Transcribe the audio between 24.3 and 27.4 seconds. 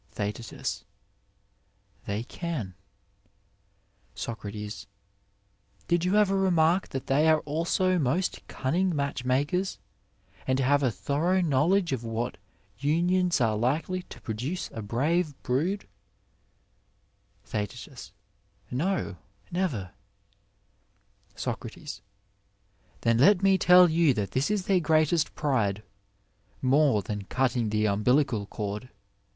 this is thdr greatest pride, more than